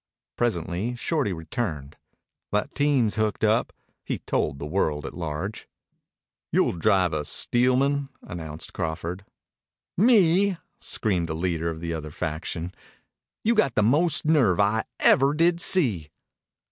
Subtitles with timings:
[0.35, 1.95] Presently Shorty returned.
[2.51, 3.71] "That team's hooked up,"
[4.03, 5.67] he told the world at large.
[6.51, 9.23] "You'll drive us, Steelman," announced Crawford.
[9.95, 12.73] "Me!" screamed the leader of the other faction.
[13.43, 16.09] "You got the most nerve I ever did see."